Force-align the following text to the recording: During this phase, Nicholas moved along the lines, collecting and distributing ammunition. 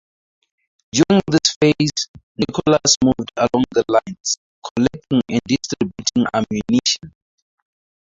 During 0.91 1.21
this 1.27 1.55
phase, 1.61 2.07
Nicholas 2.35 2.95
moved 3.03 3.31
along 3.37 3.65
the 3.69 3.85
lines, 3.87 4.37
collecting 4.73 5.21
and 5.29 5.41
distributing 5.47 6.25
ammunition. 6.33 7.13